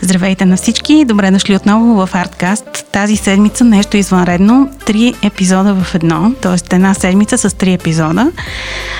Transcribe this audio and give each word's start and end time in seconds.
Здравейте 0.00 0.44
на 0.44 0.56
всички! 0.56 1.04
Добре 1.04 1.30
дошли 1.30 1.56
отново 1.56 2.06
в 2.06 2.14
Арткаст. 2.14 2.86
Тази 2.92 3.16
седмица 3.16 3.64
нещо 3.64 3.96
извънредно. 3.96 4.70
Три 4.86 5.14
епизода 5.22 5.74
в 5.74 5.94
едно, 5.94 6.32
т.е. 6.40 6.74
една 6.74 6.94
седмица 6.94 7.38
с 7.38 7.56
три 7.56 7.72
епизода. 7.72 8.32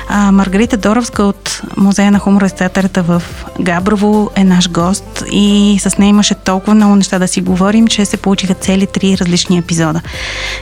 А, 0.09 0.33
Маргарита 0.33 0.77
Доровска 0.77 1.23
от 1.23 1.63
Музея 1.77 2.11
на 2.13 2.19
хумора 2.19 2.47
и 2.47 2.51
театърата 2.51 3.03
в 3.03 3.23
Габрово 3.61 4.31
е 4.35 4.45
наш 4.45 4.71
гост 4.71 5.25
и 5.31 5.79
с 5.81 5.99
нея 5.99 6.09
имаше 6.11 6.35
толкова 6.35 6.75
много 6.75 6.97
неща 6.97 7.19
да 7.19 7.29
си 7.29 7.41
говорим, 7.41 7.87
че 7.87 8.05
се 8.05 8.17
получиха 8.17 8.55
цели 8.55 8.87
три 8.87 9.19
различни 9.19 9.59
епизода. 9.59 10.01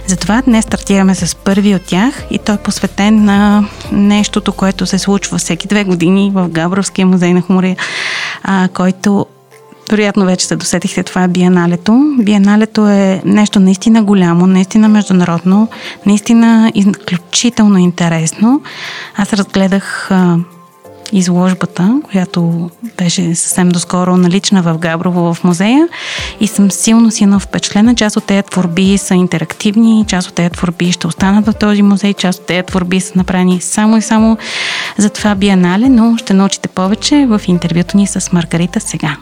Затова 0.06 0.42
днес 0.42 0.64
стартираме 0.64 1.14
с 1.14 1.36
първи 1.36 1.74
от 1.74 1.82
тях 1.82 2.24
и 2.30 2.38
той 2.38 2.54
е 2.54 2.58
посветен 2.58 3.24
на 3.24 3.64
нещото, 3.92 4.52
което 4.52 4.86
се 4.86 4.98
случва 4.98 5.38
всеки 5.38 5.68
две 5.68 5.84
години 5.84 6.30
в 6.34 6.48
Габровския 6.48 7.06
музей 7.06 7.34
на 7.34 7.40
хумора, 7.40 7.76
който 8.74 9.26
вероятно 9.90 10.24
вече 10.24 10.46
се 10.46 10.56
досетихте, 10.56 11.02
това 11.02 11.22
е 11.22 11.28
биеналето. 11.28 12.16
Биеналето 12.18 12.88
е 12.88 13.22
нещо 13.24 13.60
наистина 13.60 14.02
голямо, 14.02 14.46
наистина 14.46 14.88
международно, 14.88 15.68
наистина 16.06 16.72
изключително 16.74 17.78
интересно. 17.78 18.62
Аз 19.16 19.32
разгледах 19.32 20.10
а, 20.10 20.36
изложбата, 21.12 22.00
която 22.04 22.70
беше 22.98 23.34
съвсем 23.34 23.68
доскоро 23.68 24.16
налична 24.16 24.62
в 24.62 24.78
Габрово 24.78 25.34
в 25.34 25.44
музея 25.44 25.88
и 26.40 26.46
съм 26.46 26.70
силно 26.70 27.10
силно 27.10 27.40
впечатлена. 27.40 27.94
Част 27.94 28.16
от 28.16 28.24
тези 28.24 28.42
творби 28.42 28.98
са 28.98 29.14
интерактивни, 29.14 30.04
част 30.08 30.28
от 30.28 30.34
тези 30.34 30.50
творби 30.50 30.92
ще 30.92 31.06
останат 31.06 31.46
в 31.46 31.52
този 31.52 31.82
музей, 31.82 32.14
част 32.14 32.40
от 32.40 32.46
тези 32.46 32.62
творби 32.62 33.00
са 33.00 33.12
направени 33.16 33.60
само 33.60 33.96
и 33.96 34.02
само 34.02 34.38
за 34.96 35.10
това 35.10 35.34
биенале, 35.34 35.88
но 35.88 36.16
ще 36.16 36.34
научите 36.34 36.68
повече 36.68 37.26
в 37.26 37.40
интервюто 37.46 37.96
ни 37.96 38.06
с 38.06 38.32
Маргарита 38.32 38.80
сега. 38.80 39.16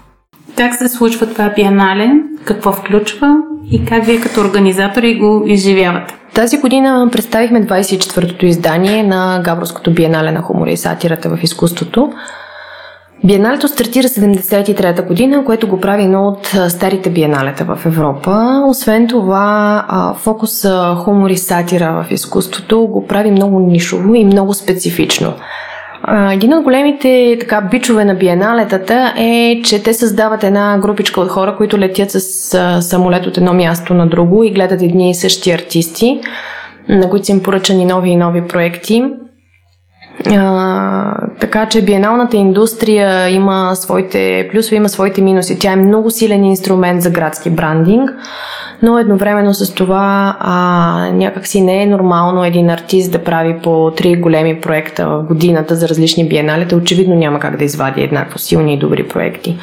Как 0.60 0.74
се 0.74 0.88
случва 0.88 1.27
това 1.27 1.52
биенале? 1.56 2.10
Какво 2.45 2.73
включва? 2.73 3.37
И 3.70 3.84
как 3.84 4.05
вие 4.05 4.20
като 4.20 4.41
организатори 4.41 5.19
го 5.19 5.44
изживявате? 5.47 6.14
Тази 6.34 6.58
година 6.58 7.08
представихме 7.12 7.67
24-то 7.67 8.47
издание 8.47 9.02
на 9.02 9.41
Габровското 9.44 9.94
биенале 9.94 10.33
на 10.33 10.42
хумора 10.42 10.70
и 10.70 10.77
сатирата 10.77 11.28
в 11.28 11.42
изкуството. 11.42 12.12
Биеналето 13.25 13.69
стартира 13.69 14.08
73-та 14.08 15.02
година, 15.02 15.44
което 15.44 15.69
го 15.69 15.80
прави 15.80 16.02
едно 16.02 16.28
от 16.28 16.47
старите 16.69 17.11
биеналета 17.11 17.64
в 17.64 17.86
Европа. 17.86 18.62
Освен 18.69 19.08
това, 19.08 20.14
фокус 20.19 20.67
хумор 20.97 21.30
и 21.30 21.36
сатира 21.36 22.05
в 22.08 22.12
изкуството 22.12 22.86
го 22.86 23.06
прави 23.06 23.30
много 23.30 23.61
нишово 23.61 24.14
и 24.14 24.24
много 24.24 24.55
специфично. 24.55 25.33
Един 26.09 26.55
от 26.55 26.65
големите 26.65 27.37
така, 27.41 27.61
бичове 27.61 28.05
на 28.05 28.15
биеналетата 28.15 29.15
е, 29.19 29.61
че 29.65 29.83
те 29.83 29.95
създават 29.95 30.45
една 30.45 30.79
групичка 30.79 31.20
от 31.20 31.29
хора, 31.29 31.57
които 31.57 31.79
летят 31.79 32.11
с 32.11 32.20
самолет 32.83 33.27
от 33.27 33.37
едно 33.37 33.53
място 33.53 33.95
на 33.95 34.07
друго 34.07 34.45
и 34.45 34.51
гледат 34.51 34.83
едни 34.83 35.11
и 35.11 35.15
същи 35.15 35.51
артисти, 35.51 36.20
на 36.89 37.11
които 37.11 37.31
им 37.31 37.42
поръчани 37.42 37.84
нови 37.84 38.11
и 38.11 38.17
нови 38.17 38.47
проекти. 38.48 39.05
А, 40.27 41.15
така 41.41 41.67
че 41.67 41.85
биеналната 41.85 42.37
индустрия 42.37 43.29
има 43.29 43.77
своите 43.77 44.49
плюсове, 44.53 44.77
има 44.77 44.89
своите 44.89 45.23
минуси. 45.23 45.59
Тя 45.59 45.73
е 45.73 45.77
много 45.77 46.11
силен 46.11 46.45
инструмент 46.45 47.03
за 47.03 47.11
градски 47.11 47.51
брандинг 47.51 48.11
но 48.83 48.98
едновременно 48.98 49.55
с 49.55 49.75
това 49.75 50.37
а, 50.41 51.11
някакси 51.13 51.61
не 51.61 51.83
е 51.83 51.87
нормално 51.87 52.45
един 52.45 52.71
артист 52.71 53.13
да 53.13 53.25
прави 53.25 53.59
по 53.63 53.93
три 53.97 54.17
големи 54.17 54.61
проекта 54.61 55.09
в 55.09 55.23
годината 55.23 55.77
за 55.77 55.89
различни 55.89 56.29
биеналета. 56.29 56.77
Очевидно 56.77 57.15
няма 57.15 57.41
как 57.41 57.57
да 57.57 57.65
извади 57.65 58.03
еднакво 58.03 58.39
силни 58.39 58.75
и 58.75 58.79
добри 58.79 59.09
проекти. 59.09 59.59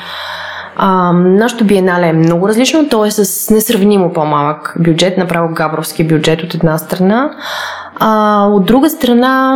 А, 0.75 1.13
нашото 1.13 1.65
биенале 1.65 2.07
е 2.07 2.13
много 2.13 2.47
различно, 2.47 2.89
то 2.89 3.05
е 3.05 3.11
с 3.11 3.49
несравнимо 3.49 4.13
по-малък 4.13 4.75
бюджет, 4.79 5.17
направо 5.17 5.53
габровски 5.53 6.03
бюджет 6.03 6.43
от 6.43 6.53
една 6.53 6.77
страна. 6.77 7.31
А, 7.99 8.43
от 8.45 8.65
друга 8.65 8.89
страна, 8.89 9.55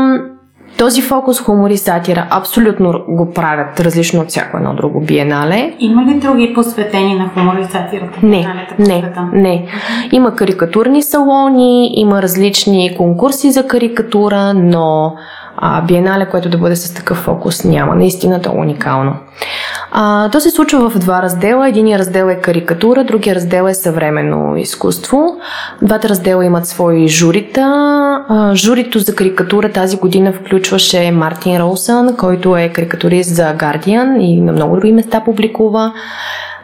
този 0.77 1.01
фокус 1.01 1.41
хумор 1.41 1.69
и 1.69 1.77
сатира 1.77 2.27
абсолютно 2.29 3.03
го 3.07 3.31
правят 3.33 3.79
различно 3.79 4.21
от 4.21 4.29
всяко 4.29 4.57
едно 4.57 4.73
друго 4.73 5.01
биенале. 5.01 5.73
Има 5.79 6.05
ли 6.05 6.19
други 6.19 6.53
посветени 6.53 7.15
на 7.15 7.29
хумор 7.33 7.55
и 7.59 7.65
сатирата? 7.65 8.19
Не, 8.23 8.67
не, 8.79 9.13
не. 9.33 9.67
Има 10.11 10.35
карикатурни 10.35 11.03
салони, 11.03 11.91
има 11.99 12.21
различни 12.21 12.95
конкурси 12.97 13.51
за 13.51 13.67
карикатура, 13.67 14.53
но 14.53 15.13
а, 15.57 15.81
биенале, 15.81 16.29
което 16.29 16.49
да 16.49 16.57
бъде 16.57 16.75
с 16.75 16.93
такъв 16.93 17.17
фокус 17.17 17.63
няма. 17.63 17.95
Наистина 17.95 18.41
то 18.41 18.49
е 18.49 18.59
уникално. 18.59 19.15
А, 19.91 20.29
то 20.29 20.39
се 20.39 20.49
случва 20.49 20.89
в 20.89 20.99
два 20.99 21.21
раздела. 21.21 21.69
Единият 21.69 21.99
раздел 21.99 22.25
е 22.25 22.41
карикатура, 22.41 23.03
другия 23.03 23.35
раздел 23.35 23.67
е 23.67 23.73
съвременно 23.73 24.57
изкуство. 24.57 25.37
Двата 25.81 26.09
раздела 26.09 26.45
имат 26.45 26.67
свои 26.67 27.07
журита. 27.07 27.61
А, 28.29 28.55
журито 28.55 28.99
за 28.99 29.15
карикатура 29.15 29.71
тази 29.71 29.97
година 29.97 30.33
включваше 30.33 31.11
Мартин 31.11 31.57
Роусън, 31.57 32.15
който 32.17 32.57
е 32.57 32.69
карикатурист 32.69 33.35
за 33.35 33.55
Guardian 33.55 34.19
и 34.19 34.41
на 34.41 34.51
много 34.51 34.75
други 34.75 34.93
места 34.93 35.21
публикува 35.25 35.93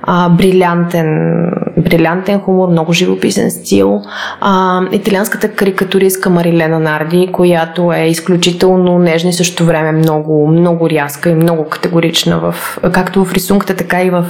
а, 0.04 0.30
брилянтен, 0.30 1.42
брилянтен 1.78 2.40
хумор, 2.40 2.70
много 2.70 2.94
живописен 2.94 3.52
стил. 3.52 4.02
А, 4.42 4.82
италианската 4.92 5.52
карикатуристка 5.52 6.30
Марилена 6.30 6.80
Нарди, 6.80 7.30
която 7.32 7.94
е 7.94 8.06
изключително 8.06 9.00
нежна 9.00 9.30
и 9.30 9.34
също 9.34 9.66
време 9.66 9.92
много, 9.92 10.48
много 10.48 10.90
рязка 10.90 11.30
и 11.30 11.36
много 11.36 11.70
категорична, 11.70 12.40
в, 12.40 12.78
както 12.92 13.26
в 13.26 13.34
рисунката, 13.34 13.76
така 13.76 14.04
и 14.04 14.10
в 14.10 14.26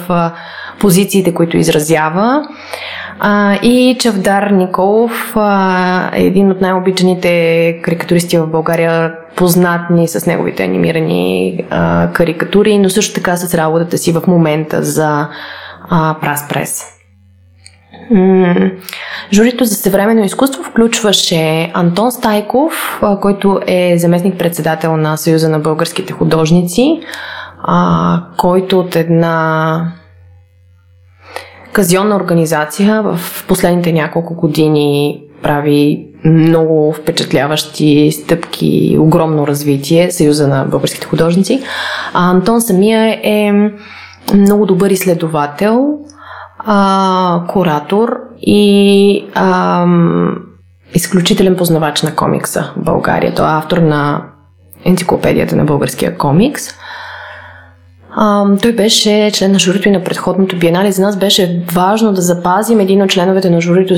позициите, 0.80 1.34
които 1.34 1.58
изразява. 1.58 2.48
А, 3.20 3.56
и 3.56 3.98
Чавдар 4.00 4.50
Николов 4.50 5.34
а, 5.36 6.10
е 6.14 6.24
един 6.24 6.52
от 6.52 6.62
най-обичаните 6.62 7.80
карикатуристи 7.84 8.38
в 8.38 8.48
България, 8.48 9.14
познатни 9.36 10.08
с 10.08 10.26
неговите 10.26 10.64
анимирани 10.64 11.60
а, 11.70 12.10
карикатури, 12.14 12.78
но 12.78 12.90
също 12.90 13.14
така 13.14 13.38
с 13.38 13.54
работата 13.54 13.98
си 13.98 14.12
в 14.12 14.22
момента 14.28 14.84
за 14.84 15.28
а, 15.90 16.16
Прас 16.22 16.48
Прес. 16.50 16.84
Журито 19.34 19.66
за 19.66 19.76
съвременно 19.76 20.24
изкуство 20.24 20.64
включваше 20.64 21.72
Антон 21.74 22.12
Стайков, 22.12 23.02
който 23.22 23.60
е 23.68 23.98
заместник-председател 23.98 24.98
на 24.98 25.18
Съюза 25.18 25.50
на 25.50 25.60
българските 25.60 26.14
художници, 26.14 27.00
който 28.38 28.80
от 28.80 28.96
една 28.96 29.92
казионна 31.78 32.16
организация 32.16 33.04
в 33.04 33.20
последните 33.48 33.94
няколко 33.94 34.36
години 34.36 35.22
прави 35.42 36.08
много 36.26 36.94
впечатляващи 36.94 38.12
стъпки, 38.12 38.98
огромно 39.00 39.48
развитие, 39.48 40.12
Съюза 40.12 40.48
на 40.48 40.66
българските 40.66 41.08
художници. 41.08 41.62
А 42.14 42.32
Антон 42.32 42.62
самия 42.62 43.20
е 43.24 43.52
много 44.34 44.66
добър 44.66 44.90
изследовател, 44.90 45.98
а, 46.60 47.44
куратор 47.48 48.18
и 48.42 49.26
а, 49.36 49.86
изключителен 50.94 51.56
познавач 51.56 52.02
на 52.02 52.16
комикса 52.16 52.72
в 52.78 52.84
България. 52.84 53.34
Той 53.36 53.46
е 53.46 53.58
автор 53.58 53.78
на 53.78 54.24
енциклопедията 54.86 55.56
на 55.56 55.66
българския 55.66 56.18
комикс. 56.18 56.70
Той 58.62 58.72
беше 58.72 59.32
член 59.34 59.52
на 59.52 59.60
журито 59.60 59.88
и 59.88 59.92
на 59.92 60.04
предходното 60.04 60.58
биенале. 60.60 60.92
За 60.92 61.02
нас 61.02 61.18
беше 61.18 61.64
важно 61.74 62.14
да 62.14 62.22
запазим 62.22 62.80
един 62.80 63.02
от 63.02 63.10
членовете 63.10 63.50
на 63.50 63.62
журито 63.62 63.96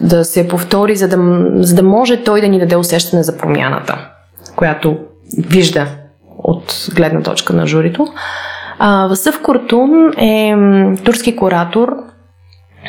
да 0.00 0.24
се 0.24 0.48
повтори, 0.48 0.96
за 0.96 1.08
да, 1.08 1.16
за 1.54 1.74
да 1.74 1.82
може 1.82 2.24
той 2.24 2.40
да 2.40 2.48
ни 2.48 2.58
даде 2.58 2.76
усещане 2.76 3.22
за 3.22 3.38
промяната, 3.38 3.98
която 4.56 4.98
вижда 5.38 5.86
от 6.38 6.86
гледна 6.94 7.22
точка 7.22 7.52
на 7.52 7.66
журито. 7.66 8.06
А, 8.78 9.06
Васъв 9.06 9.42
Куртун 9.42 10.12
е 10.18 10.54
турски 11.04 11.36
куратор. 11.36 11.88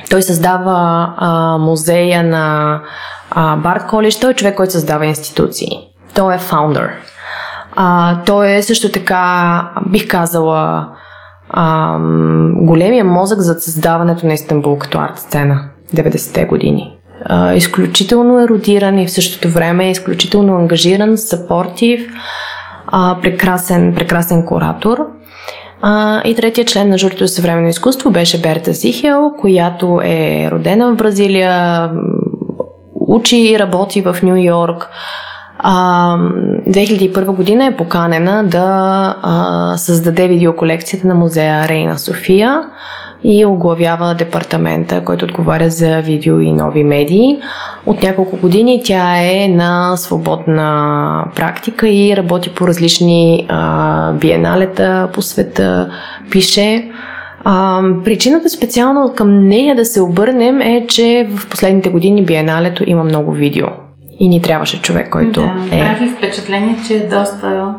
Той 0.09 0.21
създава 0.21 1.13
а, 1.17 1.57
музея 1.57 2.23
на 2.23 2.79
а, 3.31 3.55
Барт 3.55 3.87
Колиш. 3.87 4.19
Той 4.19 4.31
е 4.31 4.33
човек, 4.33 4.55
който 4.55 4.73
създава 4.73 5.05
институции. 5.05 5.69
Той 6.15 6.35
е 6.35 6.37
фаундър. 6.37 6.91
А, 7.83 8.17
той 8.25 8.55
е 8.55 8.63
също 8.63 8.91
така, 8.91 9.71
бих 9.85 10.07
казала, 10.07 10.87
а, 11.49 11.97
големия 12.55 13.05
мозък 13.05 13.39
за 13.39 13.53
създаването 13.53 14.25
на 14.25 14.33
Истанбул 14.33 14.77
като 14.77 14.99
арт 14.99 15.19
сцена 15.19 15.69
90-те 15.95 16.45
години. 16.45 16.97
А, 17.25 17.53
изключително 17.53 18.39
еродиран 18.39 18.99
и 18.99 19.07
в 19.07 19.11
същото 19.11 19.49
време 19.49 19.91
изключително 19.91 20.55
ангажиран, 20.55 21.17
съпортив, 21.17 22.01
а, 22.87 23.17
прекрасен, 23.21 23.95
прекрасен 23.95 24.45
куратор. 24.45 24.97
А, 25.81 26.21
и 26.25 26.35
третия 26.35 26.65
член 26.65 26.89
на 26.89 26.97
журито 26.97 27.27
за 27.27 27.33
съвременно 27.33 27.67
изкуство 27.67 28.11
беше 28.11 28.41
Берта 28.41 28.73
Зихел, 28.73 29.31
която 29.39 30.01
е 30.03 30.49
родена 30.51 30.93
в 30.93 30.97
Бразилия, 30.97 31.89
учи 32.93 33.37
и 33.37 33.59
работи 33.59 34.01
в 34.01 34.17
Нью 34.23 34.35
Йорк. 34.35 34.89
А, 35.63 36.17
2001 36.69 37.25
година 37.25 37.65
е 37.65 37.77
поканена 37.77 38.43
да 38.43 39.15
а, 39.21 39.77
създаде 39.77 40.27
видеоколекцията 40.27 41.07
на 41.07 41.15
музея 41.15 41.67
Рейна 41.67 41.99
София 41.99 42.63
и 43.23 43.45
оглавява 43.45 44.15
департамента, 44.15 45.03
който 45.05 45.25
отговаря 45.25 45.69
за 45.69 46.01
видео 46.01 46.39
и 46.39 46.51
нови 46.51 46.83
медии. 46.83 47.39
От 47.85 48.03
няколко 48.03 48.37
години 48.37 48.81
тя 48.85 49.17
е 49.17 49.47
на 49.47 49.97
свободна 49.97 51.25
практика 51.35 51.89
и 51.89 52.17
работи 52.17 52.49
по 52.49 52.67
различни 52.67 53.45
а, 53.49 54.13
биеналета 54.13 55.09
по 55.13 55.21
света, 55.21 55.91
пише. 56.31 56.91
А, 57.43 57.81
причината 58.03 58.49
специално 58.49 59.13
към 59.15 59.47
нея 59.47 59.75
да 59.75 59.85
се 59.85 60.01
обърнем 60.01 60.61
е, 60.61 60.85
че 60.87 61.29
в 61.35 61.49
последните 61.49 61.89
години 61.89 62.25
биеналето 62.25 62.89
има 62.89 63.03
много 63.03 63.31
видео. 63.31 63.67
И 64.21 64.29
ни 64.29 64.41
трябваше 64.41 64.81
човек, 64.81 65.09
който 65.09 65.41
да, 65.41 65.75
е... 65.75 65.79
Прави 65.79 66.09
впечатление, 66.09 66.75
че 66.87 66.93
е 66.93 67.07
доста 67.07 67.75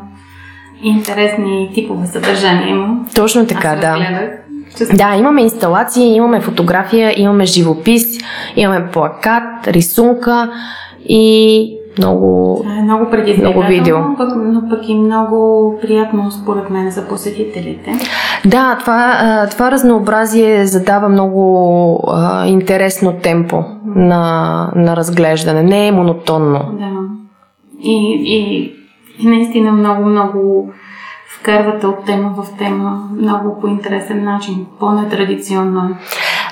интересни 0.82 1.70
типове 1.74 2.06
съдържания 2.06 2.68
има. 2.68 2.96
Точно 3.14 3.46
така, 3.46 3.68
Аз 3.68 3.80
да. 3.80 3.96
Да, 4.94 5.16
имаме 5.18 5.42
инсталации, 5.42 6.14
имаме 6.14 6.40
фотография, 6.40 7.14
имаме 7.16 7.44
живопис, 7.44 8.02
имаме 8.56 8.88
плакат, 8.92 9.66
рисунка 9.66 10.50
и 11.08 11.76
много, 11.98 12.58
Това 12.62 12.78
е 12.78 12.82
много 12.82 13.06
много 13.38 13.62
видео. 13.62 13.96
Пък, 14.16 14.32
но 14.36 14.68
пък 14.68 14.88
и 14.88 14.94
много 14.94 15.78
приятно 15.82 16.30
според 16.30 16.70
мен 16.70 16.90
за 16.90 17.08
посетителите. 17.08 17.92
Да, 18.46 18.76
това, 18.80 19.46
това 19.50 19.70
разнообразие 19.70 20.66
задава 20.66 21.08
много 21.08 22.00
а, 22.12 22.46
интересно 22.46 23.12
темпо 23.22 23.64
на, 23.94 24.70
на 24.76 24.96
разглеждане. 24.96 25.62
Не 25.62 25.86
е 25.86 25.92
монотонно. 25.92 26.60
Да. 26.72 26.90
И, 27.82 28.22
и, 28.24 28.72
и 29.18 29.28
наистина 29.28 29.72
много, 29.72 30.04
много 30.04 30.72
вкарвате 31.40 31.86
от 31.86 32.04
тема 32.04 32.34
в 32.36 32.58
тема 32.58 33.08
много 33.20 33.60
по 33.60 33.68
интересен 33.68 34.24
начин, 34.24 34.66
по-нетрадиционно. 34.80 35.96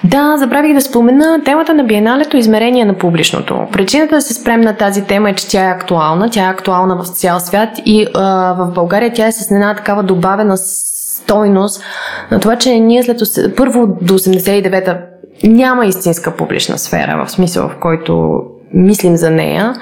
Да, 0.04 0.36
забравих 0.36 0.74
да 0.74 0.80
спомена 0.80 1.40
темата 1.44 1.74
на 1.74 1.84
биеналето 1.84 2.36
измерение 2.36 2.84
на 2.84 2.94
публичното. 2.94 3.66
Причината 3.72 4.14
да 4.14 4.20
се 4.20 4.34
спрем 4.34 4.60
на 4.60 4.76
тази 4.76 5.04
тема 5.04 5.30
е, 5.30 5.34
че 5.34 5.48
тя 5.48 5.68
е 5.68 5.72
актуална. 5.72 6.30
Тя 6.30 6.46
е 6.46 6.50
актуална 6.50 6.96
в 6.96 7.08
цял 7.08 7.40
свят 7.40 7.68
и 7.84 8.06
а, 8.14 8.52
в 8.52 8.72
България 8.74 9.12
тя 9.14 9.26
е 9.26 9.32
с 9.32 9.50
една 9.50 9.74
такава 9.74 10.02
добавена 10.02 10.56
стойност 10.56 11.82
на 12.30 12.40
това, 12.40 12.56
че 12.56 12.80
ние 12.80 13.02
след 13.02 13.56
първо 13.56 13.86
до 14.02 14.18
89-та 14.18 14.98
няма 15.44 15.86
истинска 15.86 16.36
публична 16.36 16.78
сфера, 16.78 17.24
в 17.26 17.30
смисъл 17.30 17.68
в 17.68 17.76
който 17.80 18.42
мислим 18.74 19.16
за 19.16 19.30
нея. 19.30 19.74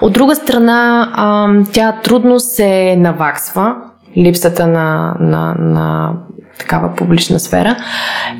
От 0.00 0.12
друга 0.12 0.34
страна, 0.34 1.08
тя 1.72 1.92
трудно 2.04 2.40
се 2.40 2.96
наваксва, 2.96 3.74
липсата 4.16 4.66
на, 4.66 5.16
на, 5.20 5.54
на 5.58 6.12
такава 6.58 6.94
публична 6.96 7.40
сфера. 7.40 7.76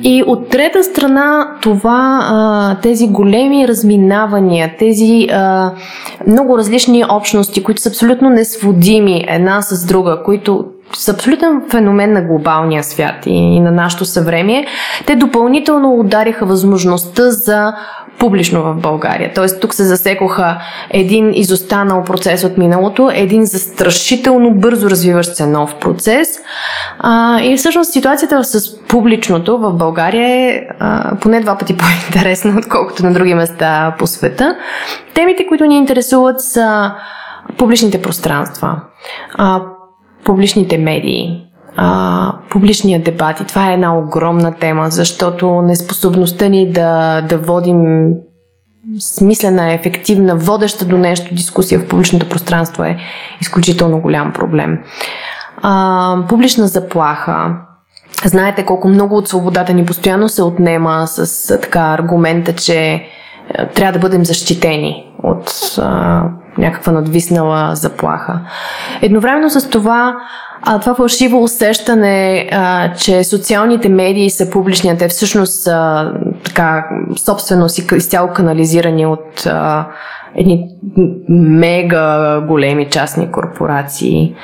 И 0.03 0.25
от 0.27 0.49
трета 0.49 0.85
страна, 0.85 1.47
това, 1.63 2.77
тези 2.83 3.09
големи 3.09 3.69
разминавания, 3.69 4.75
тези 4.79 5.29
много 6.27 6.59
различни 6.59 7.05
общности, 7.11 7.63
които 7.63 7.81
са 7.81 7.89
абсолютно 7.89 8.31
несводими 8.31 9.25
една 9.29 9.63
с 9.63 9.87
друга, 9.87 10.23
които 10.25 10.65
са 10.93 11.13
абсолютен 11.13 11.63
феномен 11.71 12.13
на 12.13 12.23
глобалния 12.23 12.85
свят 12.85 13.15
и 13.27 13.61
на 13.61 13.71
нашето 13.71 14.05
съвремие, 14.05 14.67
те 15.07 15.17
допълнително 15.17 15.95
удариха 15.95 16.47
възможността 16.47 17.31
за 17.31 17.75
публично 18.19 18.63
в 18.63 18.75
България. 18.75 19.33
Тоест 19.35 19.61
тук 19.61 19.75
се 19.75 19.85
засекоха 19.85 20.59
един 20.91 21.35
изостанал 21.35 22.05
процес 22.05 22.45
от 22.45 22.59
миналото, 22.59 23.11
един 23.15 23.45
застрашително 23.45 24.55
бързо 24.55 24.91
развиващ 24.91 25.37
се 25.37 25.47
нов 25.47 25.75
процес. 25.75 26.29
А, 26.99 27.41
и 27.41 27.57
всъщност 27.57 27.93
ситуацията 27.93 28.45
с 28.45 28.79
публичното 28.79 29.59
в 29.59 29.73
България 29.73 30.29
е 30.29 30.63
а, 30.79 31.17
поне 31.21 31.41
два 31.41 31.59
пъти 31.59 31.77
по-интересна, 31.79 32.55
отколкото 32.59 33.07
на 33.07 33.13
други 33.13 33.35
места 33.35 33.95
по 33.99 34.07
света. 34.07 34.57
Темите, 35.15 35.47
които 35.47 35.65
ни 35.65 35.77
интересуват 35.77 36.41
са 36.41 36.93
публичните 37.59 38.03
пространства, 38.03 38.81
а, 39.35 39.63
публичните 40.27 40.79
медии, 40.79 41.47
а, 41.77 42.33
публичния 42.51 43.03
дебат. 43.03 43.41
И 43.41 43.45
това 43.45 43.71
е 43.71 43.75
една 43.75 43.99
огромна 43.99 44.55
тема, 44.55 44.91
защото 44.91 45.63
неспособността 45.63 46.49
ни 46.49 46.73
да, 46.73 47.21
да 47.21 47.39
водим 47.39 48.13
смислена, 48.99 49.73
ефективна, 49.73 50.37
водеща 50.37 50.85
до 50.85 50.99
нещо 50.99 51.35
дискусия 51.35 51.81
в 51.81 51.89
публичното 51.89 52.29
пространство 52.29 52.85
е 52.85 52.97
изключително 53.41 54.01
голям 54.01 54.33
проблем. 54.33 54.79
А, 55.63 56.17
публична 56.29 56.67
заплаха. 56.67 57.57
Знаете 58.25 58.65
колко 58.65 58.89
много 58.89 59.17
от 59.17 59.29
свободата 59.29 59.75
ни 59.75 59.87
постоянно 59.87 60.29
се 60.29 60.43
отнема 60.43 61.07
с 61.07 61.59
така 61.61 61.81
аргумента, 61.81 62.53
че 62.53 63.03
а, 63.55 63.67
трябва 63.67 63.93
да 63.93 63.99
бъдем 63.99 64.25
защитени 64.25 65.05
от 65.27 65.79
а, 65.79 66.23
някаква 66.59 66.93
надвиснала 66.93 67.75
заплаха. 67.75 68.41
Едновременно 69.03 69.51
с 69.51 69.71
това, 69.71 70.17
а, 70.63 70.81
това 70.81 70.95
фалшиво 70.95 71.43
усещане, 71.43 72.49
а, 72.53 72.93
че 72.93 73.25
социалните 73.25 73.89
медии 73.89 74.31
са 74.31 74.51
публични, 74.51 74.99
те 74.99 75.09
всъщност 75.09 75.63
са 75.63 76.13
така 76.45 76.87
собствено 77.17 77.69
си 77.69 77.87
изцяло 77.97 78.29
канализирани 78.29 79.07
от 79.07 79.47
а, 79.47 79.87
едни 80.37 80.69
мега 81.29 82.41
големи 82.41 82.89
частни 82.91 83.33
корпорации. 83.33 84.35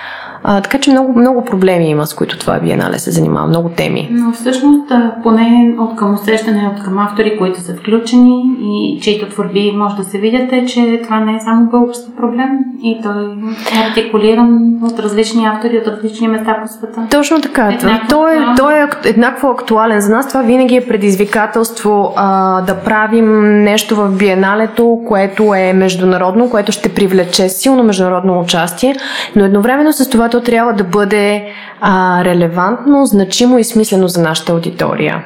А, 0.44 0.60
така 0.60 0.78
че 0.78 0.90
много, 0.90 1.18
много 1.18 1.44
проблеми 1.44 1.90
има, 1.90 2.06
с 2.06 2.14
които 2.14 2.38
това 2.38 2.58
биенале 2.58 2.98
се 2.98 3.10
занимава, 3.10 3.46
много 3.46 3.68
теми. 3.68 4.08
Но 4.10 4.32
всъщност, 4.32 4.92
поне 5.22 5.74
от 5.78 5.96
към 5.96 6.14
усещане, 6.14 6.70
от 6.76 6.84
към 6.84 6.98
автори, 6.98 7.38
които 7.38 7.60
са 7.60 7.74
включени 7.74 8.42
и 8.60 9.00
чието 9.00 9.28
творби 9.28 9.72
може 9.76 9.96
да 9.96 10.04
се 10.04 10.18
видят, 10.18 10.52
е, 10.52 10.66
че 10.66 11.00
това 11.04 11.20
не 11.20 11.36
е 11.36 11.40
само 11.40 11.70
български 11.70 12.10
проблем 12.16 12.48
и 12.82 13.00
той 13.02 13.24
е 13.24 13.88
артикулиран 13.90 14.78
от 14.82 14.98
различни 14.98 15.46
автори 15.46 15.78
от 15.78 15.86
различни 15.86 16.28
места 16.28 16.56
по 16.62 16.68
света. 16.68 17.06
Точно 17.10 17.40
така. 17.40 17.68
Еднакво 17.72 18.08
той, 18.08 18.34
е, 18.34 18.38
той 18.56 18.74
е 18.74 18.82
ак- 18.82 19.06
еднакво 19.06 19.48
актуален 19.48 20.00
за 20.00 20.12
нас. 20.16 20.28
Това 20.28 20.42
винаги 20.42 20.76
е 20.76 20.86
предизвикателство 20.88 22.12
а, 22.16 22.60
да 22.60 22.76
правим 22.76 23.42
нещо 23.64 23.96
в 23.96 24.08
биеналето, 24.18 25.00
което 25.08 25.54
е 25.54 25.72
международно, 25.72 26.50
което 26.50 26.72
ще 26.72 26.94
привлече 26.94 27.48
силно 27.48 27.82
международно 27.82 28.40
участие, 28.40 28.96
но 29.36 29.44
едновременно 29.44 29.92
с 29.92 30.10
това 30.10 30.28
то 30.32 30.40
трябва 30.40 30.72
да 30.72 30.84
бъде 30.84 31.44
а, 31.80 32.24
релевантно, 32.24 33.06
значимо 33.06 33.58
и 33.58 33.64
смислено 33.64 34.08
за 34.08 34.22
нашата 34.22 34.52
аудитория. 34.52 35.24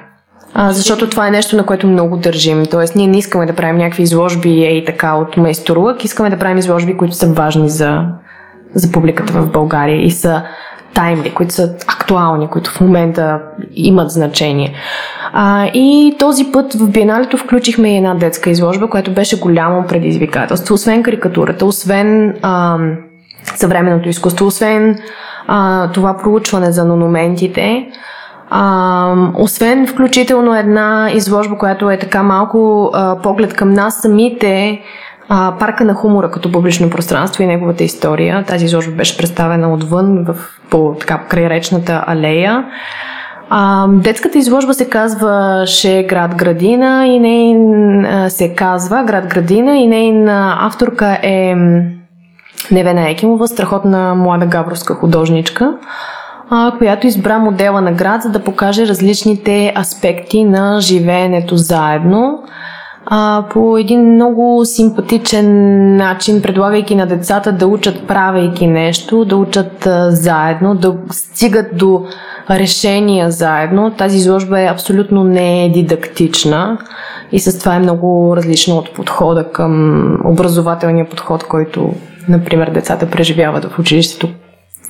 А, 0.54 0.72
защото 0.72 1.10
това 1.10 1.28
е 1.28 1.30
нещо, 1.30 1.56
на 1.56 1.66
което 1.66 1.86
много 1.86 2.16
държим. 2.16 2.66
Тоест, 2.70 2.96
ние 2.96 3.06
не 3.06 3.18
искаме 3.18 3.46
да 3.46 3.56
правим 3.56 3.76
някакви 3.76 4.02
изложби 4.02 4.64
ей 4.64 4.84
така 4.84 5.14
от 5.14 5.36
майсторлък, 5.36 6.04
искаме 6.04 6.30
да 6.30 6.38
правим 6.38 6.58
изложби, 6.58 6.96
които 6.96 7.14
са 7.14 7.32
важни 7.32 7.70
за, 7.70 8.04
за 8.74 8.92
публиката 8.92 9.32
в 9.32 9.52
България 9.52 10.04
и 10.04 10.10
са 10.10 10.42
таймли, 10.94 11.34
които 11.34 11.54
са 11.54 11.74
актуални, 11.88 12.48
които 12.48 12.70
в 12.70 12.80
момента 12.80 13.40
имат 13.74 14.10
значение. 14.10 14.74
А, 15.32 15.66
и 15.74 16.16
този 16.18 16.44
път 16.52 16.74
в 16.74 16.90
Биеналето 16.90 17.36
включихме 17.36 17.94
и 17.94 17.96
една 17.96 18.14
детска 18.14 18.50
изложба, 18.50 18.90
която 18.90 19.14
беше 19.14 19.40
голямо 19.40 19.86
предизвикателство. 19.86 20.74
Освен 20.74 21.02
карикатурата, 21.02 21.66
освен 21.66 22.34
а, 22.42 22.78
съвременното 23.54 24.08
изкуство, 24.08 24.46
освен 24.46 24.98
а, 25.46 25.88
това 25.92 26.16
проучване 26.16 26.72
за 26.72 26.84
монументите, 26.84 27.86
а, 28.50 29.14
освен 29.34 29.86
включително 29.86 30.54
една 30.56 31.10
изложба, 31.14 31.58
която 31.58 31.90
е 31.90 31.98
така 31.98 32.22
малко 32.22 32.90
а, 32.94 33.16
поглед 33.22 33.54
към 33.54 33.72
нас 33.72 33.94
самите, 34.02 34.80
а, 35.28 35.54
парка 35.58 35.84
на 35.84 35.94
хумора 35.94 36.30
като 36.30 36.52
публично 36.52 36.90
пространство 36.90 37.42
и 37.42 37.46
неговата 37.46 37.84
история. 37.84 38.44
Тази 38.44 38.64
изложба 38.64 38.92
беше 38.96 39.18
представена 39.18 39.72
отвън 39.72 40.24
в, 40.24 40.36
по 40.70 40.96
така, 41.00 41.18
крайречната 41.28 42.04
алея. 42.06 42.64
А, 43.50 43.88
детската 43.88 44.38
изложба 44.38 44.74
се 44.74 44.88
казваше 44.88 46.06
Град 46.08 46.34
Градина 46.34 47.06
и 47.06 47.20
нейн 47.20 48.06
се 48.28 48.54
казва 48.54 49.04
Град 49.04 49.26
Градина 49.26 49.76
и 49.78 49.86
нейна 49.86 50.56
авторка 50.60 51.18
е 51.22 51.54
Невена 52.70 53.10
Екимова, 53.10 53.48
страхотна 53.48 54.14
млада 54.14 54.46
габровска 54.46 54.94
художничка, 54.94 55.74
която 56.78 57.06
избра 57.06 57.38
модела 57.38 57.80
на 57.80 57.92
град, 57.92 58.22
за 58.22 58.30
да 58.30 58.44
покаже 58.44 58.88
различните 58.88 59.72
аспекти 59.76 60.44
на 60.44 60.80
живеенето 60.80 61.56
заедно. 61.56 62.42
А, 63.06 63.44
по 63.50 63.78
един 63.78 64.12
много 64.14 64.64
симпатичен 64.64 65.46
начин, 65.96 66.42
предлагайки 66.42 66.94
на 66.94 67.06
децата 67.06 67.52
да 67.52 67.66
учат 67.66 68.06
правейки 68.06 68.66
нещо, 68.66 69.24
да 69.24 69.36
учат 69.36 69.86
а, 69.86 70.10
заедно, 70.10 70.74
да 70.74 70.96
стигат 71.10 71.66
до 71.76 72.04
решения 72.50 73.30
заедно. 73.30 73.90
Тази 73.90 74.16
изложба 74.16 74.60
е 74.60 74.66
абсолютно 74.66 75.24
не 75.24 75.70
дидактична 75.74 76.78
и 77.32 77.40
с 77.40 77.58
това 77.58 77.74
е 77.74 77.78
много 77.78 78.36
различна 78.36 78.74
от 78.74 78.94
подхода 78.94 79.44
към 79.52 80.12
образователния 80.24 81.08
подход, 81.08 81.44
който, 81.44 81.94
например, 82.28 82.70
децата 82.70 83.10
преживяват 83.10 83.64
в 83.64 83.78
училището. 83.78 84.28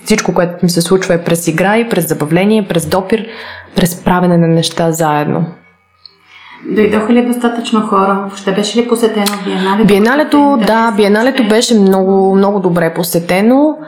Всичко, 0.04 0.34
което 0.34 0.54
ми 0.62 0.70
се 0.70 0.82
случва 0.82 1.14
е 1.14 1.24
през 1.24 1.48
игра 1.48 1.78
и 1.78 1.88
през 1.88 2.08
забавление, 2.08 2.68
през 2.68 2.86
допир, 2.86 3.26
през 3.76 4.04
правене 4.04 4.38
на 4.38 4.48
неща 4.48 4.92
заедно. 4.92 5.46
Дойдоха 6.64 7.12
ли 7.12 7.26
достатъчно 7.26 7.80
хора? 7.80 8.18
Въобще 8.20 8.52
беше 8.52 8.78
ли 8.78 8.88
посетено 8.88 9.26
биеналето? 9.44 9.86
Биеналето, 9.86 10.58
да, 10.66 10.92
биеналето 10.96 11.48
беше 11.48 11.78
много, 11.78 12.34
много 12.34 12.60
добре 12.60 12.94
посетено. 12.94 13.78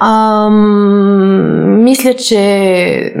Ам, 0.00 1.82
мисля, 1.84 2.14
че 2.14 3.14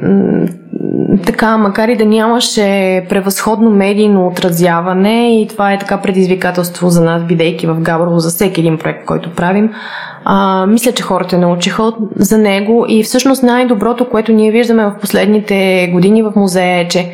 така, 1.26 1.56
макар 1.56 1.88
и 1.88 1.96
да 1.96 2.04
нямаше 2.04 3.06
превъзходно 3.08 3.70
медийно 3.70 4.26
отразяване 4.26 5.40
и 5.40 5.48
това 5.48 5.72
е 5.72 5.78
така 5.78 6.00
предизвикателство 6.00 6.88
за 6.88 7.04
нас, 7.04 7.24
бидейки 7.24 7.66
в 7.66 7.80
Габрово 7.80 8.18
за 8.18 8.28
всеки 8.28 8.60
един 8.60 8.78
проект, 8.78 9.06
който 9.06 9.34
правим, 9.34 9.70
а, 10.24 10.66
мисля, 10.66 10.92
че 10.92 11.02
хората 11.02 11.38
научиха 11.38 11.92
за 12.16 12.38
него 12.38 12.86
и 12.88 13.02
всъщност 13.02 13.42
най-доброто, 13.42 14.10
което 14.10 14.32
ние 14.32 14.50
виждаме 14.50 14.84
в 14.84 14.94
последните 15.00 15.88
години 15.92 16.22
в 16.22 16.32
музея 16.36 16.80
е, 16.80 16.88
че 16.88 17.10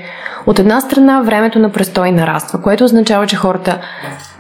от 0.47 0.59
една 0.59 0.81
страна 0.81 1.23
времето 1.23 1.59
на 1.59 1.73
престой 1.73 2.13
нараства, 2.13 2.63
което 2.63 2.85
означава, 2.85 3.27
че 3.27 3.37
хората 3.37 3.79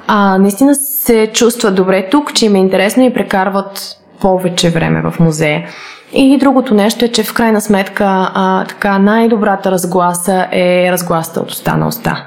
а, 0.07 0.39
наистина 0.39 0.75
се 0.75 1.31
чувстват 1.33 1.75
добре 1.75 2.09
тук, 2.11 2.35
че 2.35 2.47
им 2.47 2.55
е 2.55 2.59
интересно 2.59 3.03
и 3.03 3.15
прекарват 3.15 3.97
повече 4.21 4.71
време 4.71 5.03
в 5.11 5.21
музея. 5.21 5.69
И 6.13 6.39
другото 6.39 6.75
нещо 6.75 7.05
е, 7.05 7.09
че 7.09 7.23
в 7.23 7.35
крайна 7.35 7.61
сметка 7.61 8.31
а, 8.35 8.65
така 8.65 8.99
най-добрата 8.99 9.71
разгласа 9.71 10.47
е 10.53 10.89
разгласа 10.93 11.41
от 11.41 11.51
уста 11.51 11.77
на 11.77 11.89
уста. 11.89 12.27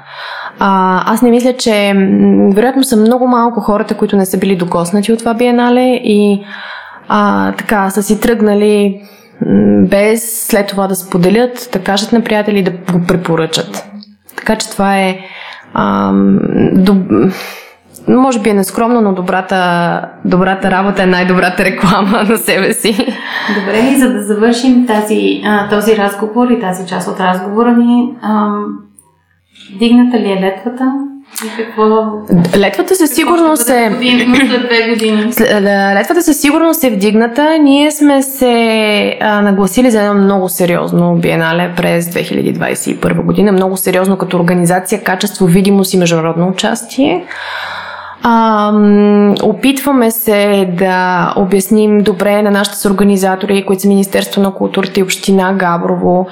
А, 0.58 1.02
аз 1.12 1.22
не 1.22 1.30
мисля, 1.30 1.52
че 1.52 1.92
вероятно 2.54 2.84
са 2.84 2.96
много 2.96 3.26
малко 3.26 3.60
хората, 3.60 3.96
които 3.96 4.16
не 4.16 4.26
са 4.26 4.38
били 4.38 4.56
докоснати 4.56 5.12
от 5.12 5.18
това 5.18 5.34
биенале 5.34 6.00
и 6.04 6.44
а, 7.08 7.52
така 7.52 7.90
са 7.90 8.02
си 8.02 8.20
тръгнали 8.20 9.02
без 9.88 10.46
след 10.46 10.66
това 10.66 10.86
да 10.86 10.94
споделят, 10.94 11.70
да 11.72 11.82
кажат 11.82 12.12
на 12.12 12.20
приятели 12.20 12.62
да 12.62 12.70
го 12.70 13.06
препоръчат. 13.08 13.90
Така 14.36 14.56
че 14.56 14.70
това 14.70 14.98
е 14.98 15.18
а, 15.74 16.12
доб... 16.72 16.96
може 18.08 18.40
би 18.40 18.50
е 18.50 18.54
нескромно, 18.54 19.00
но 19.00 19.14
добрата, 19.14 20.00
добрата 20.24 20.70
работа 20.70 21.02
е 21.02 21.06
най-добрата 21.06 21.64
реклама 21.64 22.24
на 22.28 22.36
себе 22.38 22.72
си. 22.72 22.92
Добре, 23.60 23.78
и 23.78 23.96
за 23.96 24.12
да 24.12 24.22
завършим 24.22 24.86
тази, 24.86 25.42
този 25.70 25.96
разговор 25.96 26.50
и 26.50 26.60
тази 26.60 26.86
част 26.86 27.08
от 27.08 27.20
разговора 27.20 27.76
ни, 27.76 28.14
дигната 29.78 30.18
ли 30.18 30.32
е 30.32 30.40
летвата? 30.40 30.92
Какво... 31.56 31.82
Летвата 32.56 32.96
със 32.96 33.10
сигурност 33.10 33.70
е... 33.70 33.90
Летвата 35.94 36.22
със 36.22 36.40
сигурност 36.40 36.84
е 36.84 36.90
вдигната. 36.90 37.58
Ние 37.58 37.90
сме 37.90 38.22
се 38.22 39.18
а, 39.20 39.42
нагласили 39.42 39.90
за 39.90 40.00
едно 40.00 40.14
много 40.14 40.48
сериозно 40.48 41.14
биенале 41.14 41.72
през 41.76 42.06
2021 42.06 43.22
година. 43.22 43.52
Много 43.52 43.76
сериозно 43.76 44.18
като 44.18 44.36
организация, 44.36 45.02
качество, 45.02 45.46
видимост 45.46 45.94
и 45.94 45.98
международно 45.98 46.48
участие. 46.48 47.24
А, 48.22 48.72
опитваме 49.42 50.10
се 50.10 50.68
да 50.78 51.32
обясним 51.36 51.98
добре 51.98 52.42
на 52.42 52.50
нашите 52.50 52.88
организатори, 52.88 53.66
които 53.66 53.82
са 53.82 53.88
Министерство 53.88 54.42
на 54.42 54.54
културата 54.54 55.00
и 55.00 55.02
Община 55.02 55.52
Габрово, 55.52 56.26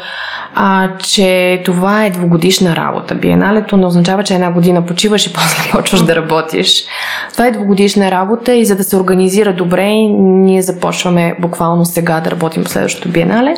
а, 0.55 0.89
че 0.99 1.63
това 1.65 2.05
е 2.05 2.11
двогодишна 2.11 2.77
работа. 2.77 3.15
Биеналето 3.15 3.77
не 3.77 3.87
означава, 3.87 4.25
че 4.25 4.35
една 4.35 4.53
година 4.53 4.87
почиваш 4.87 5.27
и 5.27 5.33
после 5.35 5.71
почваш 5.73 6.03
да 6.03 6.17
работиш. 6.17 6.85
Това 7.33 7.47
е 7.47 7.51
двогодишна 7.51 8.11
работа 8.11 8.55
и 8.55 8.65
за 8.65 8.77
да 8.77 8.85
се 8.85 8.97
организира 8.97 9.53
добре, 9.53 9.89
ние 10.19 10.63
започваме 10.63 11.37
буквално 11.41 11.85
сега 11.85 12.21
да 12.21 12.31
работим 12.31 12.65
по 12.65 12.71
следващото 12.71 13.09
биенале. 13.09 13.55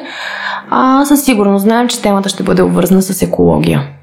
А 0.70 1.04
със 1.04 1.24
сигурност 1.24 1.62
знаем, 1.62 1.88
че 1.88 2.02
темата 2.02 2.28
ще 2.28 2.42
бъде 2.42 2.62
обвързана 2.62 3.02
с 3.02 3.22
екология. 3.22 3.99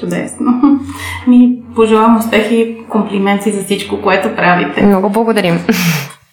Чудесно. 0.00 0.80
Ми 1.26 1.52
пожелавам 1.74 2.16
успехи 2.16 2.54
и 2.54 2.88
комплименти 2.88 3.52
за 3.52 3.64
всичко, 3.64 4.02
което 4.02 4.36
правите. 4.36 4.86
Много 4.86 5.10
благодарим. 5.10 5.60